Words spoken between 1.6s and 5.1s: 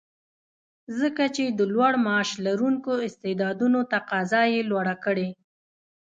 لوړ معاش لرونکو استعدادونو تقاضا یې لوړه